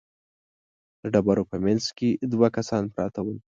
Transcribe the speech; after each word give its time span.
د 1.01 1.03
ډبرو 1.13 1.43
په 1.51 1.55
مينځ 1.63 1.85
کې 1.97 2.09
دوه 2.33 2.47
کسان 2.57 2.83
پراته 2.93 3.19
ول. 3.23 3.37